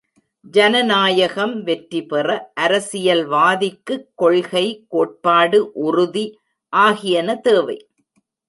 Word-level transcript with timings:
ஜனநாயகம் 0.45 1.63
வெற்றி 1.63 2.05
பெற 2.05 2.51
அரசியல் 2.53 3.29
வாதிக்குக் 3.29 4.07
கொள்கை, 4.15 4.65
கோட்பாடு 4.87 5.71
உறுதி 5.73 6.25
ஆகியன 6.73 7.35
தேவை. 7.35 7.77